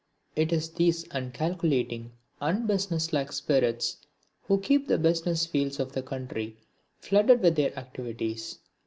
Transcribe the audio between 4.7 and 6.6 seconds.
the business fields of the country